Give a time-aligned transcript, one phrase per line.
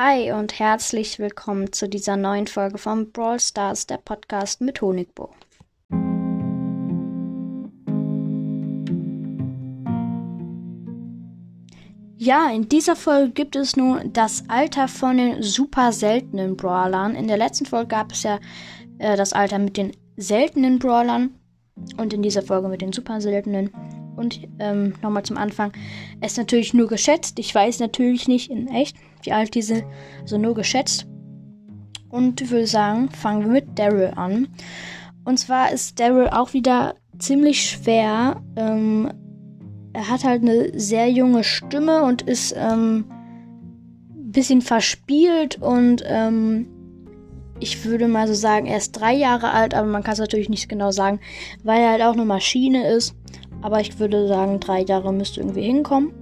[0.00, 5.30] Hi und herzlich willkommen zu dieser neuen Folge von Brawl Stars, der Podcast mit Honigbo.
[12.16, 17.16] Ja, in dieser Folge gibt es nun das Alter von den super seltenen Brawlern.
[17.16, 18.38] In der letzten Folge gab es ja
[18.98, 21.34] äh, das Alter mit den seltenen Brawlern
[21.96, 23.72] und in dieser Folge mit den super seltenen.
[24.18, 25.72] Und ähm, nochmal zum Anfang.
[26.20, 27.38] Es ist natürlich nur geschätzt.
[27.38, 29.84] Ich weiß natürlich nicht in echt, wie alt diese,
[30.20, 31.06] also nur geschätzt.
[32.08, 34.48] Und ich würde sagen, fangen wir mit Daryl an.
[35.24, 38.42] Und zwar ist Daryl auch wieder ziemlich schwer.
[38.56, 39.12] Ähm,
[39.92, 43.04] er hat halt eine sehr junge Stimme und ist ähm,
[44.38, 46.68] bisschen verspielt und ähm,
[47.60, 50.48] ich würde mal so sagen, er ist drei Jahre alt, aber man kann es natürlich
[50.48, 51.18] nicht genau sagen,
[51.64, 53.16] weil er halt auch eine Maschine ist.
[53.62, 56.12] Aber ich würde sagen, drei Jahre müsste irgendwie hinkommen.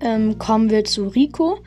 [0.00, 1.58] Ähm, kommen wir zu Rico.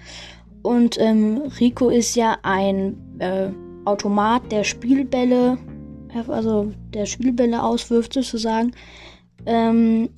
[0.62, 3.49] Und ähm, Rico ist ja ein äh,
[3.85, 5.57] Automat, der Spielbälle,
[6.27, 8.71] also der Spielbälle auswirft sozusagen.
[9.46, 10.10] Ähm,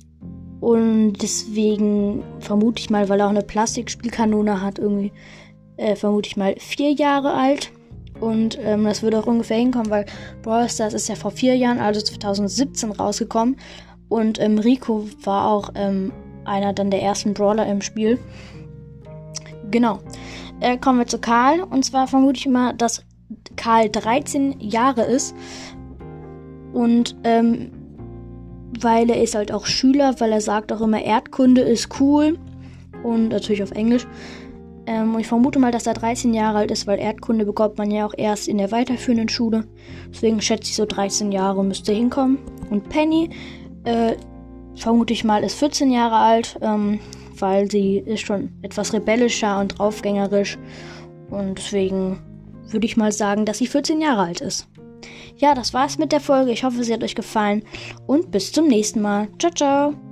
[0.60, 5.12] und deswegen vermute ich mal, weil er auch eine Plastikspielkanone hat, irgendwie,
[5.76, 7.72] äh, vermute ich mal vier Jahre alt.
[8.20, 10.06] Und ähm, das würde auch ungefähr hinkommen, weil
[10.42, 13.56] Brawl Stars ist ja vor vier Jahren, also 2017, rausgekommen.
[14.12, 16.12] Und ähm, Rico war auch ähm,
[16.44, 18.18] einer dann der ersten Brawler im Spiel.
[19.70, 20.00] Genau.
[20.60, 21.62] Äh, kommen wir zu Karl.
[21.62, 23.04] Und zwar vermute ich mal, dass
[23.56, 25.34] Karl 13 Jahre ist.
[26.74, 27.72] Und ähm,
[28.80, 32.38] weil er ist halt auch Schüler, weil er sagt auch immer, Erdkunde ist cool.
[33.02, 34.06] Und natürlich auf Englisch.
[34.86, 38.04] Ähm, ich vermute mal, dass er 13 Jahre alt ist, weil Erdkunde bekommt man ja
[38.04, 39.64] auch erst in der weiterführenden Schule.
[40.12, 42.38] Deswegen schätze ich so 13 Jahre müsste hinkommen.
[42.68, 43.30] Und Penny,
[43.84, 44.14] äh,
[44.74, 47.00] vermute ich mal, ist 14 Jahre alt, ähm,
[47.38, 50.58] weil sie ist schon etwas rebellischer und draufgängerisch.
[51.30, 52.20] Und deswegen
[52.68, 54.68] würde ich mal sagen, dass sie 14 Jahre alt ist.
[55.36, 56.52] Ja, das war's mit der Folge.
[56.52, 57.62] Ich hoffe, sie hat euch gefallen
[58.06, 59.28] und bis zum nächsten Mal.
[59.38, 60.11] Ciao, ciao.